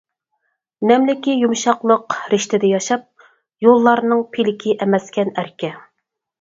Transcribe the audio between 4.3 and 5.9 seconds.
پىلىكى ئەمەسكەن ئەركە.